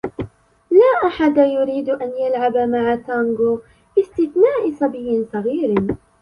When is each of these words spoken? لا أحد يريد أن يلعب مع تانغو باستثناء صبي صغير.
لا 0.71 1.07
أحد 1.07 1.37
يريد 1.37 1.89
أن 1.89 2.11
يلعب 2.27 2.57
مع 2.57 2.95
تانغو 2.95 3.61
باستثناء 3.95 4.71
صبي 4.79 5.25
صغير. 5.33 5.95